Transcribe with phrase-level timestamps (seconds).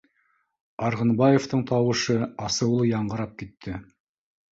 [0.85, 2.15] —Арғынбаевтың тауышы
[2.47, 3.75] асыулы яңғырап китте